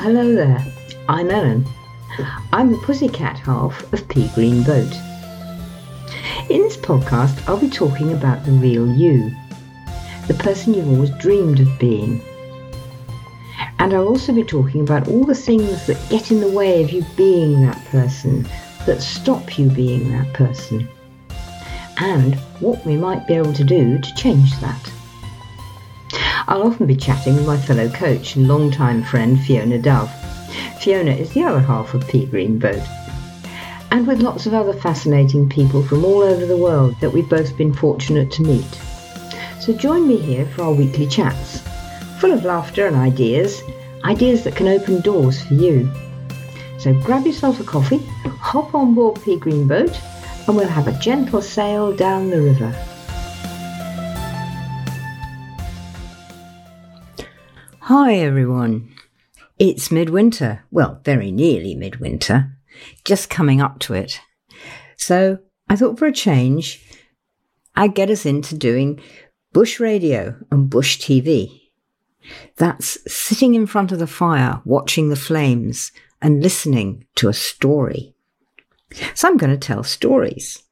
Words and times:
hello 0.00 0.34
there. 0.34 0.64
I'm 1.10 1.28
Elen. 1.28 1.68
I'm 2.54 2.72
the 2.72 2.78
pussycat 2.78 3.38
half 3.38 3.92
of 3.92 4.08
Pea 4.08 4.30
Green 4.34 4.62
Boat. 4.62 4.90
In 6.48 6.62
this 6.62 6.78
podcast, 6.78 7.46
I'll 7.46 7.60
be 7.60 7.68
talking 7.68 8.14
about 8.14 8.42
the 8.46 8.52
real 8.52 8.90
you, 8.90 9.30
the 10.26 10.32
person 10.32 10.72
you've 10.72 10.88
always 10.88 11.10
dreamed 11.18 11.60
of 11.60 11.78
being. 11.78 12.22
And 13.78 13.92
I'll 13.92 14.08
also 14.08 14.32
be 14.32 14.42
talking 14.42 14.80
about 14.80 15.06
all 15.06 15.24
the 15.24 15.34
things 15.34 15.86
that 15.86 16.08
get 16.08 16.30
in 16.30 16.40
the 16.40 16.48
way 16.48 16.82
of 16.82 16.90
you 16.90 17.04
being 17.14 17.60
that 17.66 17.84
person, 17.88 18.48
that 18.86 19.02
stop 19.02 19.58
you 19.58 19.68
being 19.68 20.12
that 20.12 20.32
person, 20.32 20.88
and 21.98 22.36
what 22.60 22.86
we 22.86 22.96
might 22.96 23.26
be 23.26 23.34
able 23.34 23.52
to 23.52 23.64
do 23.64 23.98
to 23.98 24.14
change 24.14 24.58
that. 24.60 24.92
I'll 26.50 26.64
often 26.64 26.88
be 26.88 26.96
chatting 26.96 27.36
with 27.36 27.46
my 27.46 27.56
fellow 27.56 27.88
coach 27.90 28.34
and 28.34 28.48
longtime 28.48 29.04
friend 29.04 29.40
Fiona 29.40 29.78
Dove. 29.78 30.10
Fiona 30.80 31.12
is 31.12 31.30
the 31.30 31.44
other 31.44 31.60
half 31.60 31.94
of 31.94 32.08
Pea 32.08 32.26
Green 32.26 32.58
Boat. 32.58 32.82
And 33.92 34.04
with 34.04 34.20
lots 34.20 34.46
of 34.46 34.54
other 34.54 34.72
fascinating 34.72 35.48
people 35.48 35.80
from 35.80 36.04
all 36.04 36.22
over 36.22 36.44
the 36.44 36.56
world 36.56 36.96
that 37.00 37.12
we've 37.12 37.28
both 37.28 37.56
been 37.56 37.72
fortunate 37.72 38.32
to 38.32 38.42
meet. 38.42 38.80
So 39.60 39.72
join 39.72 40.08
me 40.08 40.16
here 40.16 40.44
for 40.44 40.62
our 40.62 40.72
weekly 40.72 41.06
chats, 41.06 41.62
full 42.18 42.32
of 42.32 42.44
laughter 42.44 42.88
and 42.88 42.96
ideas, 42.96 43.62
ideas 44.02 44.42
that 44.42 44.56
can 44.56 44.66
open 44.66 45.02
doors 45.02 45.40
for 45.40 45.54
you. 45.54 45.88
So 46.80 46.92
grab 46.94 47.26
yourself 47.26 47.60
a 47.60 47.64
coffee, 47.64 47.98
hop 48.40 48.74
on 48.74 48.96
board 48.96 49.22
Pea 49.22 49.36
Green 49.36 49.68
Boat, 49.68 49.96
and 50.48 50.56
we'll 50.56 50.66
have 50.66 50.88
a 50.88 50.98
gentle 50.98 51.42
sail 51.42 51.94
down 51.94 52.30
the 52.30 52.42
river. 52.42 52.74
Hi 57.92 58.14
everyone. 58.18 58.94
It's 59.58 59.90
midwinter. 59.90 60.62
Well, 60.70 61.00
very 61.04 61.32
nearly 61.32 61.74
midwinter. 61.74 62.56
Just 63.04 63.28
coming 63.28 63.60
up 63.60 63.80
to 63.80 63.94
it. 63.94 64.20
So 64.96 65.38
I 65.68 65.74
thought 65.74 65.98
for 65.98 66.06
a 66.06 66.12
change, 66.12 66.86
I'd 67.74 67.96
get 67.96 68.08
us 68.08 68.24
into 68.24 68.56
doing 68.56 69.00
bush 69.52 69.80
radio 69.80 70.36
and 70.52 70.70
bush 70.70 71.00
TV. 71.00 71.62
That's 72.58 72.96
sitting 73.12 73.56
in 73.56 73.66
front 73.66 73.90
of 73.90 73.98
the 73.98 74.06
fire, 74.06 74.62
watching 74.64 75.08
the 75.08 75.16
flames 75.16 75.90
and 76.22 76.44
listening 76.44 77.06
to 77.16 77.28
a 77.28 77.34
story. 77.34 78.14
So 79.14 79.26
I'm 79.26 79.36
going 79.36 79.50
to 79.50 79.58
tell 79.58 79.82
stories. 79.82 80.62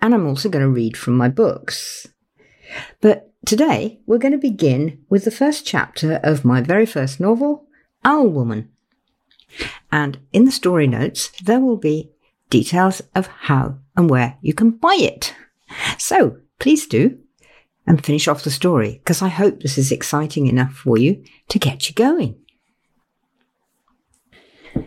And 0.00 0.14
I'm 0.14 0.26
also 0.26 0.48
going 0.48 0.64
to 0.64 0.70
read 0.70 0.96
from 0.96 1.14
my 1.14 1.28
books. 1.28 2.06
But 3.02 3.27
Today, 3.48 3.98
we're 4.04 4.18
going 4.18 4.32
to 4.32 4.38
begin 4.38 5.06
with 5.08 5.24
the 5.24 5.30
first 5.30 5.64
chapter 5.64 6.20
of 6.22 6.44
my 6.44 6.60
very 6.60 6.84
first 6.84 7.18
novel, 7.18 7.64
Owl 8.04 8.28
Woman. 8.28 8.68
And 9.90 10.18
in 10.34 10.44
the 10.44 10.52
story 10.52 10.86
notes, 10.86 11.30
there 11.42 11.58
will 11.58 11.78
be 11.78 12.10
details 12.50 13.00
of 13.14 13.26
how 13.26 13.78
and 13.96 14.10
where 14.10 14.36
you 14.42 14.52
can 14.52 14.72
buy 14.72 14.98
it. 15.00 15.34
So 15.96 16.36
please 16.58 16.86
do 16.86 17.20
and 17.86 18.04
finish 18.04 18.28
off 18.28 18.44
the 18.44 18.50
story 18.50 19.00
because 19.02 19.22
I 19.22 19.28
hope 19.28 19.62
this 19.62 19.78
is 19.78 19.90
exciting 19.90 20.46
enough 20.46 20.74
for 20.74 20.98
you 20.98 21.24
to 21.48 21.58
get 21.58 21.88
you 21.88 21.94
going. 21.94 22.36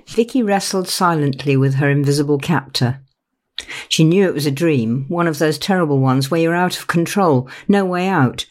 Vicki 0.05 0.43
wrestled 0.43 0.87
silently 0.87 1.57
with 1.57 1.73
her 1.73 1.89
invisible 1.89 2.37
captor. 2.37 3.01
She 3.89 4.03
knew 4.03 4.25
it 4.25 4.33
was 4.33 4.45
a 4.45 4.51
dream, 4.51 5.05
one 5.07 5.27
of 5.27 5.39
those 5.39 5.57
terrible 5.57 5.99
ones 5.99 6.31
where 6.31 6.39
you're 6.39 6.55
out 6.55 6.77
of 6.77 6.87
control, 6.87 7.49
no 7.67 7.85
way 7.85 8.07
out, 8.07 8.45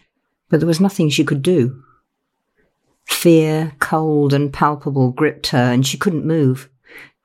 but 0.49 0.61
there 0.61 0.67
was 0.67 0.81
nothing 0.81 1.09
she 1.09 1.25
could 1.25 1.43
do. 1.43 1.83
Fear, 3.07 3.73
cold 3.81 4.33
and 4.33 4.53
palpable, 4.53 5.13
gripped 5.13 5.49
her, 5.49 5.73
and 5.73 5.87
she 5.87 5.99
couldn't 5.99 6.27
move. 6.27 6.69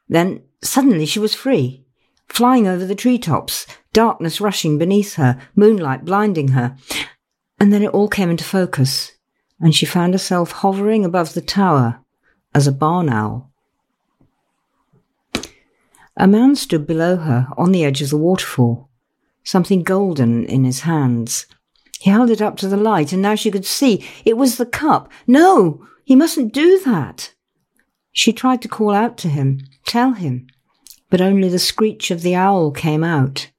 Then 0.07 0.41
suddenly 0.61 1.05
she 1.05 1.19
was 1.19 1.35
free, 1.35 1.85
flying 2.27 2.67
over 2.67 2.85
the 2.85 2.95
treetops, 2.95 3.66
darkness 3.94 4.41
rushing 4.41 4.77
beneath 4.77 5.16
her, 5.16 5.39
moonlight 5.55 6.05
blinding 6.05 6.50
her. 6.50 6.77
And 7.59 7.71
then 7.71 7.83
it 7.83 7.94
all 7.94 8.09
came 8.09 8.29
into 8.29 8.44
focus, 8.44 9.13
and 9.59 9.73
she 9.73 9.85
found 9.85 10.13
herself 10.13 10.51
hovering 10.51 11.05
above 11.05 11.33
the 11.33 11.41
tower 11.41 12.00
as 12.53 12.67
a 12.67 12.71
barn 12.71 13.09
owl. 13.09 13.51
A 16.17 16.27
man 16.27 16.55
stood 16.55 16.87
below 16.87 17.17
her 17.17 17.47
on 17.57 17.71
the 17.71 17.83
edge 17.83 18.01
of 18.01 18.09
the 18.09 18.17
waterfall, 18.17 18.89
something 19.43 19.83
golden 19.83 20.45
in 20.45 20.63
his 20.63 20.81
hands. 20.81 21.45
He 21.99 22.09
held 22.09 22.29
it 22.29 22.41
up 22.41 22.55
to 22.57 22.69
the 22.69 22.77
light, 22.77 23.11
and 23.11 23.21
now 23.21 23.35
she 23.35 23.51
could 23.51 23.65
see 23.65 24.07
it 24.23 24.37
was 24.37 24.57
the 24.57 24.65
cup. 24.65 25.11
No, 25.27 25.85
he 26.05 26.15
mustn't 26.15 26.53
do 26.53 26.79
that. 26.85 27.33
She 28.13 28.31
tried 28.31 28.61
to 28.61 28.69
call 28.69 28.91
out 28.91 29.17
to 29.19 29.27
him, 29.27 29.59
tell 29.85 30.13
him, 30.13 30.47
but 31.09 31.19
only 31.19 31.49
the 31.49 31.59
screech 31.59 32.11
of 32.11 32.21
the 32.21 32.35
owl 32.35 32.71
came 32.71 33.03
out. 33.03 33.51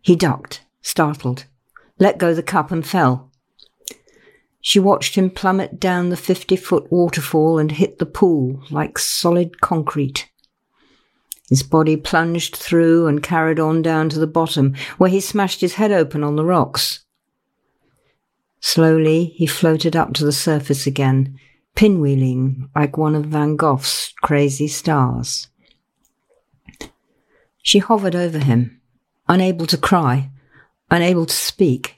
He 0.00 0.16
ducked, 0.16 0.62
startled, 0.80 1.44
let 1.98 2.16
go 2.16 2.32
the 2.32 2.42
cup 2.42 2.70
and 2.70 2.86
fell. 2.86 3.30
She 4.62 4.78
watched 4.78 5.14
him 5.14 5.28
plummet 5.28 5.78
down 5.78 6.08
the 6.08 6.16
fifty 6.16 6.56
foot 6.56 6.90
waterfall 6.90 7.58
and 7.58 7.72
hit 7.72 7.98
the 7.98 8.06
pool 8.06 8.62
like 8.70 8.98
solid 8.98 9.60
concrete. 9.60 10.29
His 11.50 11.64
body 11.64 11.96
plunged 11.96 12.54
through 12.54 13.08
and 13.08 13.22
carried 13.22 13.58
on 13.58 13.82
down 13.82 14.08
to 14.10 14.20
the 14.20 14.28
bottom, 14.28 14.74
where 14.98 15.10
he 15.10 15.20
smashed 15.20 15.60
his 15.60 15.74
head 15.74 15.90
open 15.90 16.22
on 16.22 16.36
the 16.36 16.44
rocks. 16.44 17.04
Slowly, 18.60 19.24
he 19.24 19.46
floated 19.46 19.96
up 19.96 20.12
to 20.14 20.24
the 20.24 20.32
surface 20.32 20.86
again, 20.86 21.38
pinwheeling 21.74 22.68
like 22.74 22.96
one 22.96 23.16
of 23.16 23.26
Van 23.26 23.56
Gogh's 23.56 24.14
crazy 24.22 24.68
stars. 24.68 25.48
She 27.62 27.80
hovered 27.80 28.14
over 28.14 28.38
him, 28.38 28.80
unable 29.28 29.66
to 29.66 29.76
cry, 29.76 30.30
unable 30.88 31.26
to 31.26 31.34
speak. 31.34 31.96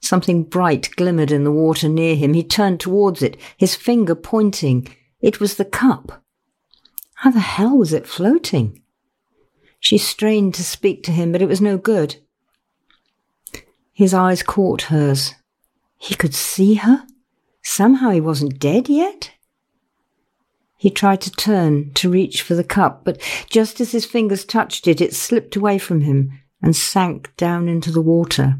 Something 0.00 0.44
bright 0.44 0.90
glimmered 0.96 1.32
in 1.32 1.42
the 1.42 1.50
water 1.50 1.88
near 1.88 2.14
him. 2.14 2.34
He 2.34 2.44
turned 2.44 2.78
towards 2.78 3.20
it, 3.20 3.36
his 3.56 3.74
finger 3.74 4.14
pointing. 4.14 4.94
It 5.20 5.40
was 5.40 5.56
the 5.56 5.64
cup. 5.64 6.23
How 7.24 7.30
the 7.30 7.40
hell 7.40 7.78
was 7.78 7.94
it 7.94 8.06
floating? 8.06 8.82
She 9.80 9.96
strained 9.96 10.52
to 10.56 10.62
speak 10.62 11.02
to 11.04 11.10
him, 11.10 11.32
but 11.32 11.40
it 11.40 11.48
was 11.48 11.58
no 11.58 11.78
good. 11.78 12.16
His 13.94 14.12
eyes 14.12 14.42
caught 14.42 14.92
hers. 14.92 15.32
He 15.96 16.14
could 16.14 16.34
see 16.34 16.74
her? 16.74 17.06
Somehow 17.62 18.10
he 18.10 18.20
wasn't 18.20 18.58
dead 18.58 18.90
yet? 18.90 19.30
He 20.76 20.90
tried 20.90 21.22
to 21.22 21.30
turn 21.30 21.94
to 21.94 22.10
reach 22.10 22.42
for 22.42 22.54
the 22.54 22.62
cup, 22.62 23.06
but 23.06 23.18
just 23.48 23.80
as 23.80 23.92
his 23.92 24.04
fingers 24.04 24.44
touched 24.44 24.86
it, 24.86 25.00
it 25.00 25.14
slipped 25.14 25.56
away 25.56 25.78
from 25.78 26.02
him 26.02 26.38
and 26.60 26.76
sank 26.76 27.34
down 27.38 27.68
into 27.68 27.90
the 27.90 28.02
water. 28.02 28.58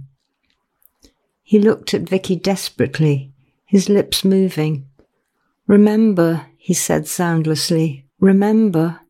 He 1.43 1.59
looked 1.59 1.93
at 1.93 2.09
Vicki 2.09 2.35
desperately, 2.35 3.31
his 3.67 3.91
lips 3.91 4.25
moving. 4.25 4.89
Remember, 5.67 6.47
he 6.57 6.73
said 6.73 7.07
soundlessly, 7.07 8.03
Remember. 8.25 9.01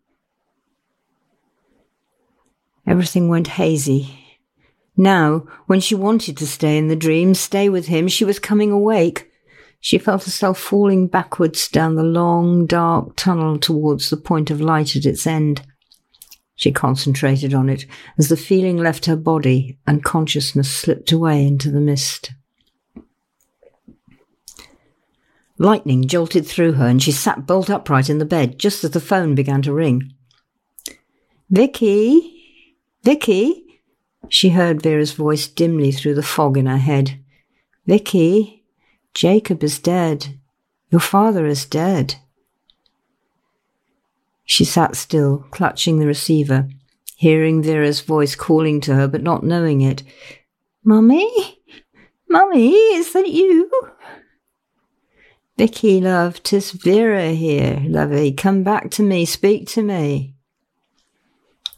Everything 2.85 3.29
went 3.29 3.47
hazy. 3.47 4.41
Now, 4.97 5.47
when 5.67 5.79
she 5.79 5.95
wanted 5.95 6.37
to 6.39 6.49
stay 6.49 6.77
in 6.77 6.89
the 6.89 6.97
dream, 6.97 7.37
stay 7.37 7.69
with 7.69 7.87
him, 7.87 8.09
she 8.09 8.25
was 8.25 8.41
coming 8.41 8.73
awake. 8.73 9.31
She 9.79 9.99
felt 9.99 10.25
herself 10.25 10.59
falling 10.59 11.07
backwards 11.07 11.69
down 11.69 11.95
the 11.95 12.03
long, 12.03 12.67
dark 12.67 13.15
tunnel 13.15 13.57
towards 13.57 14.11
the 14.11 14.17
point 14.17 14.51
of 14.51 14.61
light 14.61 14.97
at 14.97 15.07
its 15.07 15.29
end. 15.29 15.63
She 16.56 16.73
concentrated 16.73 17.55
on 17.55 17.69
it 17.69 17.87
as 18.19 18.31
the 18.31 18.37
feeling 18.37 18.79
left 18.79 19.06
her 19.06 19.15
body 19.15 19.79
and 19.87 20.03
consciousness 20.03 20.69
slipped 20.69 21.12
away 21.12 21.47
into 21.47 21.71
the 21.71 21.81
mist. 21.81 22.33
Lightning 25.59 26.09
jolted 26.09 26.47
through 26.47 26.73
her 26.73 26.87
and 26.87 27.03
she 27.03 27.12
sat 27.12 27.47
bolt 27.47 27.71
upright 27.71 28.11
in 28.11 28.19
the 28.19 28.25
bed 28.25 28.59
just 28.59 28.83
as 28.83 28.91
the 28.91 29.01
phone 29.01 29.35
began 29.35 29.62
to 29.62 29.73
ring. 29.73 30.12
Vicki? 31.49 32.35
Vicki? 33.05 33.81
She 34.29 34.51
heard 34.51 34.83
Vera's 34.83 35.12
voice 35.12 35.47
dimly 35.47 35.93
through 35.93 36.15
the 36.15 36.23
fog 36.23 36.56
in 36.56 36.67
her 36.67 36.79
head. 36.79 37.21
Vicki, 37.87 38.65
Jacob 39.12 39.62
is 39.62 39.79
dead. 39.79 40.39
Your 40.91 41.01
father 41.01 41.47
is 41.47 41.67
dead. 41.67 42.17
She 44.45 44.65
sat 44.65 44.97
still, 44.97 45.47
clutching 45.50 45.99
the 45.99 46.07
receiver, 46.07 46.69
hearing 47.17 47.62
Vera's 47.62 48.00
voice 48.00 48.35
calling 48.35 48.81
to 48.83 48.95
her 48.95 49.07
but 49.07 49.23
not 49.23 49.45
knowing 49.45 49.81
it. 49.81 50.03
Mummy? 50.83 51.62
Mummy, 52.29 52.73
is 52.73 53.12
that 53.12 53.29
you? 53.29 53.71
Vicki, 55.56 56.01
love, 56.01 56.43
tis 56.43 56.73
Vera 56.73 57.31
here, 57.31 57.81
lovey. 57.87 58.33
Come 58.33 58.65
back 58.65 58.91
to 58.93 59.03
me, 59.03 59.25
speak 59.25 59.69
to 59.69 59.83
me. 59.83 60.35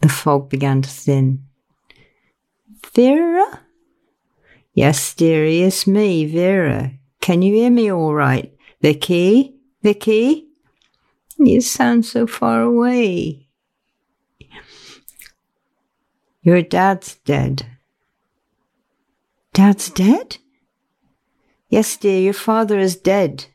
The 0.00 0.08
fog 0.08 0.49
began 0.49 0.81
to 0.81 0.88
thin. 0.88 1.44
Vera? 2.94 3.61
Yes, 4.73 5.14
dearie, 5.14 5.62
it's 5.62 5.87
me, 5.87 6.25
Vera. 6.25 6.93
Can 7.20 7.43
you 7.43 7.55
hear 7.55 7.70
me 7.70 7.93
all 7.93 8.14
right? 8.14 8.55
Vicki? 8.81 9.55
Vicki? 9.82 10.49
You 11.38 11.61
sound 11.61 12.06
so 12.06 12.26
far 12.26 12.62
away. 12.62 13.49
Your 16.40 16.62
dad's 16.62 17.17
dead. 17.25 17.67
Dad's 19.52 19.90
dead? 19.90 20.38
Yes, 21.69 21.96
dear, 21.96 22.20
your 22.20 22.32
father 22.32 22.79
is 22.79 22.96
dead. 22.96 23.46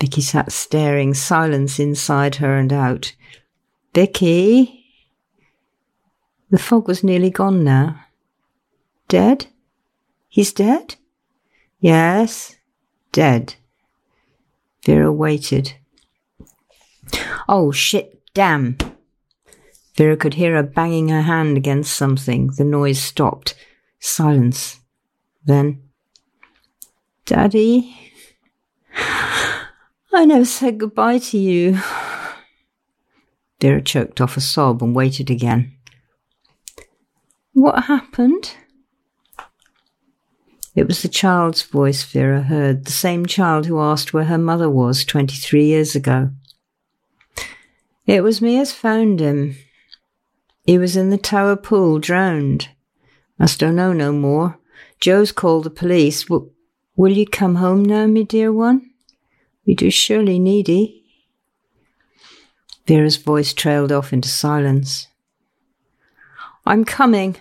Vicki 0.00 0.20
sat 0.20 0.52
staring, 0.52 1.14
silence 1.14 1.78
inside 1.78 2.36
her 2.36 2.56
and 2.56 2.72
out. 2.72 3.14
Vicki? 3.94 4.84
The 6.50 6.58
fog 6.58 6.86
was 6.86 7.02
nearly 7.04 7.30
gone 7.30 7.64
now. 7.64 8.00
Dead? 9.08 9.46
He's 10.28 10.52
dead? 10.52 10.94
Yes, 11.80 12.56
dead. 13.12 13.54
Vera 14.84 15.12
waited. 15.12 15.74
Oh, 17.48 17.72
shit, 17.72 18.22
damn. 18.34 18.76
Vera 19.96 20.16
could 20.16 20.34
hear 20.34 20.54
her 20.54 20.62
banging 20.62 21.08
her 21.08 21.22
hand 21.22 21.56
against 21.56 21.96
something. 21.96 22.52
The 22.56 22.64
noise 22.64 23.00
stopped. 23.00 23.54
Silence. 23.98 24.78
Then, 25.44 25.82
Daddy, 27.24 28.12
I 30.12 30.24
never 30.24 30.44
said 30.44 30.78
goodbye 30.78 31.18
to 31.18 31.38
you. 31.38 31.78
Vera 33.60 33.82
choked 33.82 34.20
off 34.20 34.36
a 34.36 34.40
sob 34.40 34.82
and 34.82 34.94
waited 34.94 35.30
again. 35.30 35.72
What 37.52 37.84
happened? 37.84 38.54
It 40.74 40.86
was 40.86 41.02
the 41.02 41.08
child's 41.08 41.62
voice 41.62 42.04
Vera 42.04 42.42
heard, 42.42 42.84
the 42.84 42.92
same 42.92 43.26
child 43.26 43.66
who 43.66 43.80
asked 43.80 44.14
where 44.14 44.26
her 44.26 44.38
mother 44.38 44.70
was 44.70 45.04
23 45.04 45.64
years 45.64 45.96
ago. 45.96 46.30
It 48.06 48.22
was 48.22 48.40
me 48.40 48.58
as 48.60 48.72
found 48.72 49.20
him. 49.20 49.56
He 50.64 50.78
was 50.78 50.96
in 50.96 51.10
the 51.10 51.18
tower 51.18 51.56
pool, 51.56 51.98
drowned. 51.98 52.68
Must 53.38 53.58
don't 53.58 53.76
know 53.76 53.92
no 53.92 54.12
more. 54.12 54.58
Joe's 55.00 55.32
called 55.32 55.64
the 55.64 55.70
police. 55.70 56.24
W- 56.24 56.50
will 56.96 57.12
you 57.12 57.26
come 57.26 57.56
home 57.56 57.84
now, 57.84 58.06
me 58.06 58.24
dear 58.24 58.52
one? 58.52 58.90
We 59.68 59.74
do 59.74 59.90
surely 59.90 60.38
need 60.38 60.70
ye. 60.70 61.04
Vera's 62.86 63.18
voice 63.18 63.52
trailed 63.52 63.92
off 63.92 64.14
into 64.14 64.26
silence. 64.26 65.08
I'm 66.64 66.86
coming, 66.86 67.36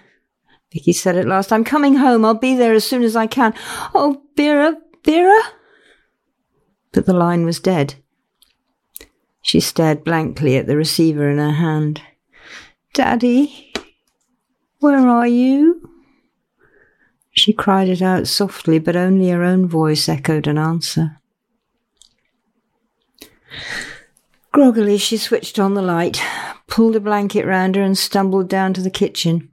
Vicki 0.73 0.91
said 0.91 1.15
at 1.15 1.25
last. 1.25 1.53
I'm 1.53 1.63
coming 1.63 1.95
home. 1.95 2.25
I'll 2.25 2.33
be 2.33 2.53
there 2.53 2.73
as 2.73 2.83
soon 2.83 3.03
as 3.03 3.15
I 3.15 3.27
can. 3.27 3.53
Oh, 3.95 4.23
Vera, 4.35 4.75
Vera? 5.05 5.41
But 6.91 7.05
the 7.05 7.13
line 7.13 7.45
was 7.45 7.61
dead. 7.61 7.95
She 9.41 9.61
stared 9.61 10.03
blankly 10.03 10.57
at 10.57 10.67
the 10.67 10.75
receiver 10.75 11.29
in 11.29 11.37
her 11.37 11.51
hand. 11.51 12.01
Daddy, 12.93 13.71
where 14.79 15.07
are 15.07 15.27
you? 15.27 15.89
She 17.31 17.53
cried 17.53 17.87
it 17.87 18.01
out 18.01 18.27
softly, 18.27 18.79
but 18.79 18.97
only 18.97 19.29
her 19.29 19.43
own 19.43 19.65
voice 19.65 20.09
echoed 20.09 20.47
an 20.47 20.57
answer. 20.57 21.21
Groggily, 24.51 24.97
she 24.97 25.17
switched 25.17 25.59
on 25.59 25.73
the 25.73 25.81
light, 25.81 26.21
pulled 26.67 26.95
a 26.95 26.99
blanket 26.99 27.45
round 27.45 27.75
her, 27.75 27.81
and 27.81 27.97
stumbled 27.97 28.49
down 28.49 28.73
to 28.73 28.81
the 28.81 28.89
kitchen. 28.89 29.49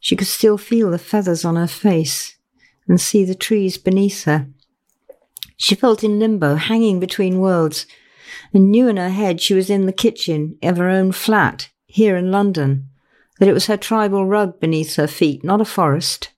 She 0.00 0.16
could 0.16 0.26
still 0.26 0.58
feel 0.58 0.90
the 0.90 0.98
feathers 0.98 1.44
on 1.44 1.56
her 1.56 1.66
face 1.66 2.36
and 2.88 3.00
see 3.00 3.24
the 3.24 3.34
trees 3.34 3.78
beneath 3.78 4.24
her. 4.24 4.48
She 5.56 5.74
felt 5.74 6.02
in 6.02 6.18
limbo, 6.18 6.56
hanging 6.56 6.98
between 6.98 7.38
worlds, 7.38 7.86
and 8.52 8.70
knew 8.70 8.88
in 8.88 8.96
her 8.96 9.10
head 9.10 9.40
she 9.40 9.54
was 9.54 9.70
in 9.70 9.86
the 9.86 9.92
kitchen 9.92 10.58
of 10.62 10.76
her 10.78 10.88
own 10.88 11.12
flat 11.12 11.70
here 11.86 12.16
in 12.16 12.32
London, 12.32 12.88
that 13.38 13.48
it 13.48 13.52
was 13.52 13.66
her 13.66 13.76
tribal 13.76 14.26
rug 14.26 14.58
beneath 14.58 14.96
her 14.96 15.06
feet, 15.06 15.44
not 15.44 15.60
a 15.60 15.64
forest. 15.64 16.30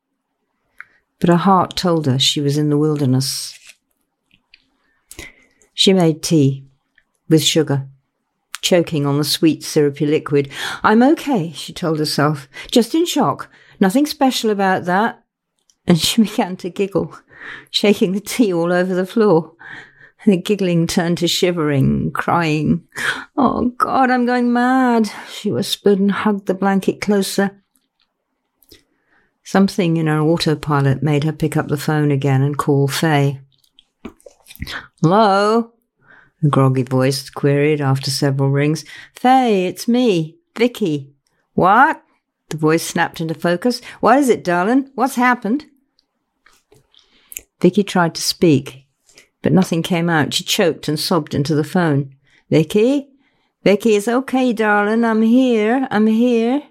But 1.21 1.31
her 1.31 1.37
heart 1.37 1.77
told 1.77 2.07
her 2.07 2.19
she 2.19 2.41
was 2.41 2.59
in 2.59 2.69
the 2.69 2.79
wilderness. 2.79 3.59
She 5.75 5.93
made 5.93 6.23
tea 6.23 6.65
with 7.29 7.43
sugar, 7.43 7.89
choking 8.63 9.07
on 9.07 9.19
the 9.19 9.25
sweet, 9.25 9.63
syrupy 9.63 10.07
liquid. 10.07 10.51
I'm 10.83 11.03
okay, 11.03 11.53
she 11.53 11.73
told 11.73 11.99
herself, 11.99 12.49
just 12.71 12.95
in 12.95 13.07
shock. 13.07 13.51
Nothing 13.81 14.07
special 14.07 14.51
about 14.51 14.85
that. 14.85 15.23
And 15.87 15.99
she 16.01 16.23
began 16.23 16.57
to 16.59 16.71
giggle, 16.71 17.15
shaking 17.71 18.13
the 18.13 18.21
tea 18.21 18.53
all 18.53 18.73
over 18.73 18.95
the 18.95 19.07
floor. 19.07 19.53
The 20.25 20.39
giggling 20.39 20.87
turned 20.87 21.19
to 21.19 21.29
shivering, 21.29 22.11
crying. 22.13 22.89
Oh 23.37 23.75
God, 23.77 24.11
I'm 24.11 24.25
going 24.25 24.53
mad, 24.53 25.11
she 25.31 25.51
whispered 25.51 25.99
and 25.99 26.11
hugged 26.11 26.47
the 26.47 26.55
blanket 26.55 27.03
closer. 27.03 27.63
Something 29.43 29.99
in 29.99 30.07
her 30.07 30.21
autopilot 30.21 31.03
made 31.03 31.25
her 31.25 31.33
pick 31.33 31.59
up 31.59 31.69
the 31.69 31.77
phone 31.77 32.11
again 32.11 32.41
and 32.41 32.57
call 32.57 32.89
Faye. 32.89 33.41
Hello? 35.03 35.73
A 36.43 36.49
groggy 36.49 36.83
voice 36.83 37.31
queried 37.31 37.81
after 37.81 38.11
several 38.11 38.51
rings. 38.51 38.85
Faye, 39.15 39.67
it's 39.67 39.89
me, 39.89 40.37
Vicki. 40.57 41.13
What? 41.55 42.03
The 42.51 42.57
voice 42.57 42.83
snapped 42.83 43.21
into 43.21 43.35
focus. 43.35 43.81
What 44.01 44.19
is 44.19 44.29
it, 44.29 44.45
darling? 44.45 44.91
What's 44.95 45.15
happened? 45.15 45.67
Vicki 47.61 47.83
tried 47.83 48.15
to 48.15 48.23
speak, 48.23 48.87
but 49.43 49.53
nothing 49.53 49.83
came 49.83 50.11
out. 50.11 50.35
She 50.35 50.45
choked 50.45 50.87
and 50.89 51.01
sobbed 51.01 51.35
into 51.35 51.55
the 51.55 51.65
phone. 51.65 52.15
Vicki? 52.51 53.09
Vicki, 53.63 53.97
it's 53.97 54.09
okay, 54.09 54.53
darling. 54.53 55.05
I'm 55.05 55.23
here. 55.23 55.89
I'm 55.91 56.07
here. 56.07 56.63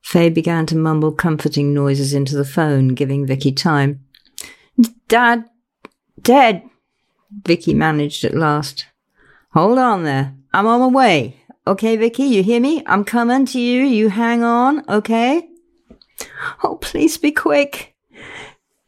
Faye 0.00 0.30
began 0.30 0.66
to 0.66 0.76
mumble 0.76 1.12
comforting 1.12 1.74
noises 1.74 2.14
into 2.14 2.36
the 2.36 2.44
phone, 2.44 2.88
giving 2.88 3.26
Vicki 3.26 3.52
time. 3.52 4.04
Dad, 5.08 5.44
dead, 6.20 6.62
Vicki 7.42 7.74
managed 7.74 8.24
at 8.24 8.34
last. 8.34 8.86
Hold 9.52 9.78
on 9.78 10.04
there. 10.04 10.34
I'm 10.52 10.66
on 10.66 10.80
my 10.80 10.86
way. 10.86 11.40
Okay, 11.66 11.96
Vicki, 11.96 12.24
you 12.24 12.42
hear 12.42 12.60
me? 12.60 12.82
I'm 12.86 13.04
coming 13.04 13.46
to 13.46 13.60
you. 13.60 13.82
You 13.82 14.10
hang 14.10 14.42
on, 14.42 14.84
okay? 14.88 15.48
Oh, 16.62 16.76
please 16.76 17.16
be 17.16 17.32
quick. 17.32 17.94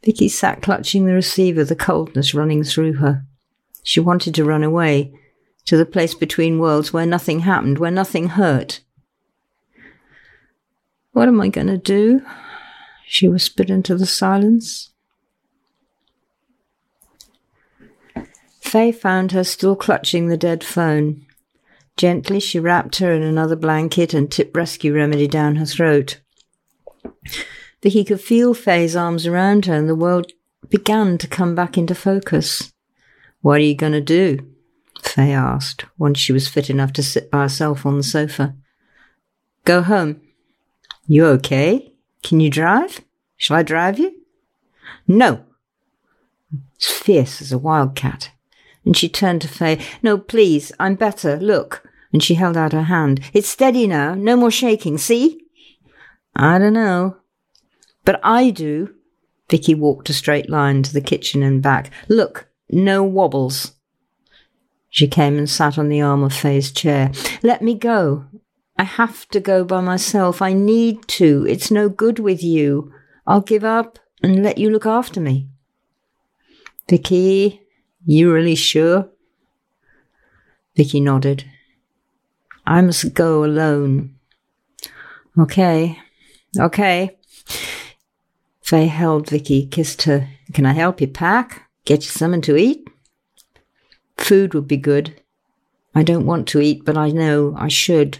Vicki 0.03 0.29
sat 0.29 0.61
clutching 0.61 1.05
the 1.05 1.13
receiver, 1.13 1.63
the 1.63 1.75
coldness 1.75 2.33
running 2.33 2.63
through 2.63 2.93
her. 2.93 3.25
She 3.83 3.99
wanted 3.99 4.35
to 4.35 4.45
run 4.45 4.63
away, 4.63 5.13
to 5.65 5.75
the 5.75 5.85
place 5.85 6.13
between 6.13 6.59
worlds 6.59 6.93
where 6.93 7.05
nothing 7.05 7.41
happened, 7.41 7.79
where 7.79 7.91
nothing 7.91 8.29
hurt. 8.29 8.81
What 11.11 11.27
am 11.27 11.41
I 11.41 11.49
going 11.49 11.67
to 11.67 11.77
do? 11.77 12.21
She 13.05 13.27
whispered 13.27 13.69
into 13.69 13.95
the 13.95 14.05
silence. 14.05 14.91
Faye 18.67 18.91
found 18.91 19.31
her 19.31 19.45
still 19.45 19.75
clutching 19.75 20.27
the 20.27 20.37
dead 20.37 20.63
phone. 20.63 21.25
Gently, 21.95 22.39
she 22.39 22.59
wrapped 22.59 22.97
her 22.97 23.13
in 23.13 23.23
another 23.23 23.55
blanket 23.55 24.13
and 24.13 24.29
tipped 24.29 24.55
rescue 24.55 24.93
remedy 24.93 25.25
down 25.25 25.55
her 25.55 25.65
throat 25.65 26.19
that 27.81 27.93
he 27.93 28.03
could 28.03 28.19
feel 28.19 28.53
Faye's 28.53 28.95
arms 28.95 29.25
around 29.25 29.65
her 29.65 29.73
and 29.73 29.87
the 29.87 29.95
world 29.95 30.31
began 30.69 31.17
to 31.17 31.27
come 31.27 31.55
back 31.55 31.77
into 31.77 31.95
focus. 31.95 32.73
What 33.41 33.59
are 33.59 33.63
you 33.63 33.75
going 33.75 33.93
to 33.93 34.01
do? 34.01 34.39
Faye 35.01 35.31
asked, 35.31 35.85
once 35.97 36.19
she 36.19 36.33
was 36.33 36.49
fit 36.49 36.69
enough 36.69 36.91
to 36.93 37.03
sit 37.03 37.31
by 37.31 37.43
herself 37.43 37.85
on 37.85 37.97
the 37.97 38.03
sofa. 38.03 38.55
Go 39.63 39.81
home. 39.81 40.21
You 41.07 41.25
okay? 41.27 41.93
Can 42.23 42.39
you 42.41 42.49
drive? 42.49 43.01
Shall 43.37 43.57
I 43.57 43.63
drive 43.63 43.99
you? 43.99 44.13
No. 45.07 45.45
As 46.81 46.87
fierce 46.87 47.41
as 47.41 47.51
a 47.51 47.57
wildcat. 47.57 48.31
And 48.87 48.95
she 48.95 49.09
turned 49.09 49.41
to 49.41 49.49
Faye. 49.49 49.85
No, 50.01 50.17
please, 50.17 50.71
I'm 50.79 50.95
better. 50.95 51.35
Look. 51.41 51.83
And 52.13 52.23
she 52.23 52.35
held 52.35 52.55
out 52.55 52.71
her 52.71 52.83
hand. 52.83 53.19
It's 53.33 53.49
steady 53.49 53.85
now. 53.85 54.15
No 54.15 54.37
more 54.37 54.49
shaking. 54.49 54.97
See? 54.97 55.43
I 56.33 56.57
don't 56.57 56.71
know. 56.71 57.17
But 58.05 58.21
I 58.23 58.49
do. 58.49 58.95
Vicki 59.49 59.75
walked 59.75 60.09
a 60.09 60.13
straight 60.13 60.49
line 60.49 60.83
to 60.83 60.93
the 60.93 61.01
kitchen 61.01 61.43
and 61.43 61.61
back. 61.61 61.91
Look, 62.07 62.47
no 62.69 63.03
wobbles. 63.03 63.73
She 64.89 65.09
came 65.09 65.37
and 65.37 65.49
sat 65.49 65.77
on 65.77 65.89
the 65.89 65.99
arm 65.99 66.23
of 66.23 66.33
Faye's 66.33 66.71
chair. 66.71 67.11
Let 67.43 67.61
me 67.61 67.75
go. 67.75 68.27
I 68.77 68.85
have 68.85 69.27
to 69.31 69.41
go 69.41 69.65
by 69.65 69.81
myself. 69.81 70.41
I 70.41 70.53
need 70.53 71.05
to. 71.09 71.45
It's 71.49 71.69
no 71.69 71.89
good 71.89 72.19
with 72.19 72.41
you. 72.41 72.93
I'll 73.25 73.41
give 73.41 73.65
up 73.65 73.99
and 74.23 74.41
let 74.43 74.57
you 74.57 74.69
look 74.69 74.85
after 74.85 75.19
me. 75.19 75.49
Vicki, 76.87 77.66
you 78.07 78.33
really 78.33 78.55
sure? 78.55 79.09
Vicki 80.75 81.01
nodded. 81.01 81.43
I 82.65 82.81
must 82.81 83.13
go 83.13 83.43
alone. 83.43 84.15
Okay. 85.37 85.99
Okay. 86.57 87.17
Faye 88.61 88.87
held 88.87 89.29
Vicki, 89.29 89.67
kissed 89.67 90.03
her. 90.03 90.29
Can 90.53 90.65
I 90.65 90.71
help 90.71 91.01
you 91.01 91.07
pack? 91.07 91.69
Get 91.83 92.03
you 92.03 92.09
something 92.09 92.41
to 92.41 92.55
eat? 92.55 92.87
Food 94.17 94.53
would 94.53 94.67
be 94.67 94.77
good. 94.77 95.21
I 95.93 96.03
don't 96.03 96.25
want 96.25 96.47
to 96.49 96.61
eat, 96.61 96.85
but 96.85 96.97
I 96.97 97.09
know 97.09 97.55
I 97.57 97.67
should. 97.67 98.19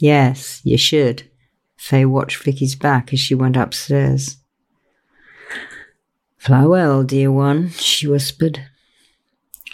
Yes, 0.00 0.60
you 0.64 0.76
should. 0.76 1.30
Faye 1.76 2.04
watched 2.04 2.42
Vicki's 2.42 2.74
back 2.74 3.12
as 3.12 3.20
she 3.20 3.34
went 3.34 3.56
upstairs. 3.56 4.36
Farewell, 6.44 7.04
dear 7.04 7.32
one, 7.32 7.70
she 7.70 8.06
whispered. 8.06 8.66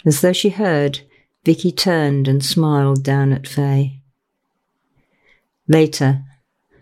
As 0.05 0.21
though 0.21 0.31
she 0.31 0.51
heard, 0.51 1.01
Vicki 1.43 1.69
turned 1.69 2.29
and 2.29 2.43
smiled 2.43 3.03
down 3.03 3.33
at 3.33 3.45
Faye. 3.45 3.99
Later, 5.67 6.21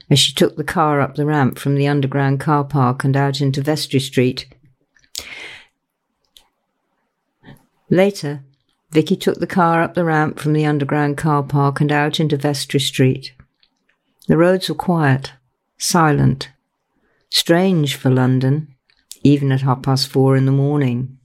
as 0.08 0.20
she 0.20 0.32
took 0.32 0.58
the 0.58 0.64
car 0.64 1.02
up 1.02 1.16
the 1.16 1.26
ramp 1.26 1.58
from 1.58 1.74
the 1.74 1.88
underground 1.88 2.40
car 2.40 2.64
park 2.64 3.04
and 3.04 3.18
out 3.18 3.42
into 3.42 3.64
Vestry 3.64 4.00
Street. 4.00 4.46
Later, 7.90 8.44
Vicki 8.92 9.16
took 9.16 9.40
the 9.40 9.48
car 9.48 9.82
up 9.82 9.96
the 9.96 10.06
ramp 10.06 10.40
from 10.40 10.54
the 10.54 10.68
underground 10.68 11.18
car 11.18 11.42
park 11.42 11.82
and 11.82 11.92
out 11.92 12.20
into 12.20 12.38
Vestry 12.38 12.80
Street. 12.80 13.34
The 14.28 14.38
roads 14.38 14.70
were 14.70 14.76
quiet, 14.76 15.34
silent, 15.80 16.50
strange 17.32 17.96
for 17.96 18.12
London, 18.12 18.76
even 19.24 19.52
at 19.52 19.62
half 19.62 19.82
past 19.82 20.08
four 20.08 20.36
in 20.36 20.46
the 20.46 20.52
morning. 20.52 21.18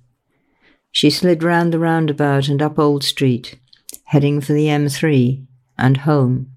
She 0.90 1.10
slid 1.10 1.42
round 1.42 1.72
the 1.72 1.78
roundabout 1.78 2.48
and 2.48 2.62
up 2.62 2.78
Old 2.78 3.02
Street, 3.02 3.58
heading 4.04 4.40
for 4.40 4.52
the 4.52 4.66
M3 4.66 5.44
and 5.76 5.98
home. 5.98 6.52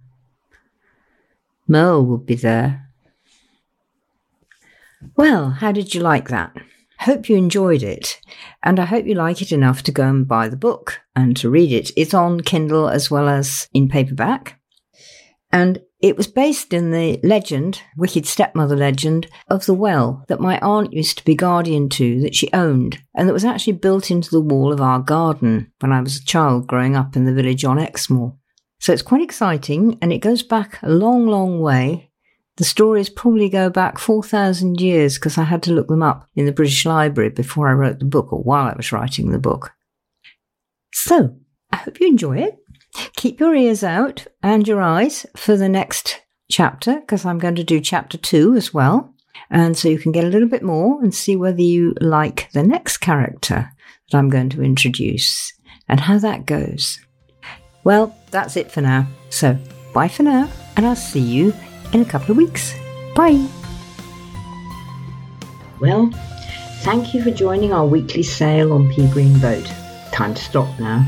Merle 1.68 2.06
would 2.06 2.26
be 2.26 2.36
there. 2.36 2.90
Well, 5.16 5.52
how 5.52 5.72
did 5.72 5.94
you 5.94 6.02
like 6.02 6.30
that? 6.30 6.56
Hope 7.02 7.30
you 7.30 7.36
enjoyed 7.36 7.84
it, 7.84 8.20
and 8.64 8.80
I 8.80 8.86
hope 8.86 9.06
you 9.06 9.14
like 9.14 9.42
it 9.42 9.52
enough 9.52 9.84
to 9.84 9.92
go 9.92 10.08
and 10.08 10.28
buy 10.28 10.50
the 10.50 10.58
book 10.58 11.02
and 11.16 11.38
to 11.38 11.50
read 11.50 11.72
it. 11.72 11.92
It's 11.96 12.14
on 12.14 12.42
Kindle 12.42 12.90
as 12.90 13.12
well 13.12 13.30
as 13.30 13.68
in 13.74 13.88
paperback. 13.88 14.60
And 15.52 15.82
it 16.00 16.16
was 16.16 16.28
based 16.28 16.74
in 16.74 16.92
the 16.92 17.20
legend, 17.24 17.82
wicked 17.96 18.26
stepmother 18.26 18.76
legend, 18.76 19.28
of 19.48 19.66
the 19.66 19.74
well 19.74 20.24
that 20.28 20.40
my 20.40 20.60
aunt 20.60 20.94
used 20.94 21.18
to 21.18 21.26
be 21.26 21.34
guardian 21.34 21.90
to 21.90 22.22
that 22.22 22.36
she 22.36 22.52
owned, 22.54 23.00
and 23.16 23.28
that 23.28 23.34
was 23.34 23.46
actually 23.46 23.74
built 23.74 24.12
into 24.12 24.30
the 24.30 24.42
wall 24.42 24.72
of 24.72 24.82
our 24.82 25.00
garden 25.00 25.72
when 25.80 25.92
I 25.92 26.02
was 26.02 26.18
a 26.18 26.26
child 26.26 26.68
growing 26.68 26.96
up 26.96 27.16
in 27.16 27.26
the 27.26 27.34
village 27.34 27.66
on 27.66 27.80
Exmoor. 27.80 28.36
So 28.80 28.94
it's 28.94 29.02
quite 29.02 29.24
exciting 29.24 29.98
and 30.02 30.14
it 30.14 30.20
goes 30.20 30.44
back 30.44 30.80
a 30.84 30.90
long, 30.90 31.26
long 31.26 31.62
way. 31.62 32.12
The 32.58 32.64
stories 32.64 33.10
probably 33.10 33.50
go 33.50 33.70
back 33.70 33.98
4,000 33.98 34.80
years 34.80 35.16
because 35.16 35.38
I 35.38 35.44
had 35.44 35.64
to 35.64 35.74
look 35.74 35.88
them 35.88 36.04
up 36.04 36.28
in 36.36 36.46
the 36.46 36.52
British 36.52 36.86
Library 36.86 37.30
before 37.30 37.70
I 37.70 37.74
wrote 37.74 38.00
the 38.00 38.06
book 38.06 38.32
or 38.32 38.42
while 38.42 38.68
I 38.68 38.76
was 38.76 38.92
writing 38.92 39.32
the 39.32 39.40
book. 39.40 39.74
So 40.94 41.36
I 41.72 41.78
hope 41.78 42.00
you 42.00 42.08
enjoy 42.08 42.38
it. 42.38 42.58
Keep 43.16 43.40
your 43.40 43.56
ears 43.56 43.84
out 43.84 44.28
and 44.42 44.68
your 44.68 44.82
eyes 44.82 45.26
for 45.36 45.58
the 45.58 45.70
next 45.70 46.22
chapter 46.50 47.00
because 47.00 47.26
I'm 47.26 47.40
going 47.40 47.56
to 47.56 47.64
do 47.64 47.80
chapter 47.80 48.18
two 48.18 48.56
as 48.56 48.74
well. 48.74 49.14
And 49.50 49.78
so 49.78 49.88
you 49.88 50.00
can 50.00 50.12
get 50.12 50.24
a 50.24 50.30
little 50.30 50.48
bit 50.48 50.64
more 50.64 51.02
and 51.02 51.14
see 51.14 51.36
whether 51.36 51.62
you 51.62 51.94
like 52.02 52.52
the 52.52 52.64
next 52.64 52.98
character 52.98 53.70
that 54.12 54.18
I'm 54.18 54.30
going 54.30 54.50
to 54.50 54.64
introduce 54.64 55.54
and 55.88 56.00
how 56.00 56.18
that 56.20 56.46
goes. 56.46 57.00
Well, 57.84 58.16
that's 58.32 58.58
it 58.58 58.72
for 58.72 58.82
now. 58.82 59.08
So, 59.30 59.58
bye 59.94 60.08
for 60.08 60.24
now, 60.24 60.50
and 60.76 60.86
I'll 60.86 60.96
see 60.96 61.22
you 61.22 61.54
in 61.94 62.02
a 62.02 62.06
couple 62.06 62.32
of 62.32 62.38
weeks. 62.38 62.74
Bye. 63.16 63.48
Well, 65.80 66.10
thank 66.82 67.14
you 67.14 67.24
for 67.24 67.32
joining 67.32 67.72
our 67.72 67.86
weekly 67.86 68.24
sale 68.24 68.74
on 68.74 68.92
Pea 68.92 69.08
Green 69.10 69.40
Boat. 69.40 69.66
Time 70.12 70.34
to 70.34 70.42
stop 70.42 70.80
now. 70.80 71.06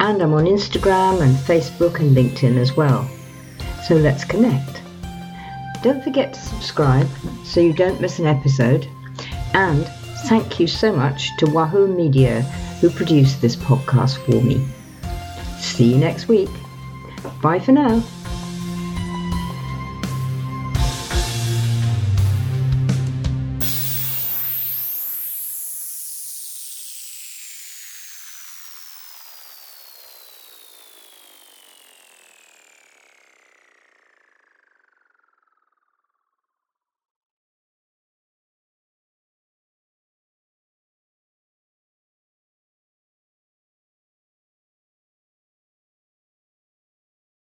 And 0.00 0.22
I'm 0.22 0.32
on 0.32 0.44
Instagram 0.44 1.20
and 1.20 1.36
Facebook 1.36 2.00
and 2.00 2.16
LinkedIn 2.16 2.56
as 2.56 2.76
well. 2.76 3.08
So 3.86 3.96
let's 3.96 4.24
connect. 4.24 4.82
Don't 5.82 6.04
forget 6.04 6.34
to 6.34 6.40
subscribe 6.40 7.08
so 7.44 7.60
you 7.60 7.72
don't 7.72 8.00
miss 8.00 8.18
an 8.18 8.26
episode. 8.26 8.86
And 9.54 9.86
thank 10.26 10.60
you 10.60 10.66
so 10.66 10.92
much 10.92 11.34
to 11.38 11.46
Wahoo 11.46 11.86
Media 11.86 12.42
who 12.80 12.90
produced 12.90 13.40
this 13.40 13.56
podcast 13.56 14.18
for 14.24 14.42
me. 14.42 14.66
See 15.58 15.92
you 15.92 15.98
next 15.98 16.28
week. 16.28 16.50
Bye 17.42 17.58
for 17.58 17.72
now. 17.72 18.02